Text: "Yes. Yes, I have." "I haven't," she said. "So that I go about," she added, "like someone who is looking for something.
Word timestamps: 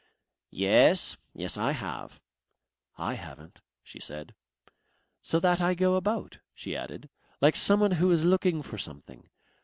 "Yes. 0.55 1.17
Yes, 1.35 1.59
I 1.59 1.73
have." 1.73 2.19
"I 2.97 3.13
haven't," 3.13 3.61
she 3.83 3.99
said. 3.99 4.33
"So 5.21 5.39
that 5.39 5.61
I 5.61 5.75
go 5.75 5.93
about," 5.93 6.39
she 6.55 6.75
added, 6.75 7.07
"like 7.39 7.55
someone 7.55 7.91
who 7.91 8.09
is 8.09 8.23
looking 8.25 8.63
for 8.63 8.79
something. 8.79 9.29